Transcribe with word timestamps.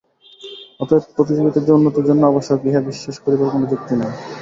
অতএব 0.79 1.03
প্রতিযোগিতা 1.15 1.59
যে 1.65 1.71
উন্নতির 1.73 2.07
জন্য 2.09 2.21
আবশ্যক, 2.25 2.59
ইহা 2.63 2.81
বিশ্বাস 2.89 3.15
করিবার 3.23 3.51
কোন 3.53 3.61
যুক্তি 3.71 3.93
নাই। 3.99 4.11